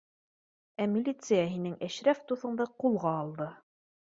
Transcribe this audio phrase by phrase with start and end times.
[0.85, 3.53] —Ә милиция һинең Әшрәф дуҫыңды ҡулға алды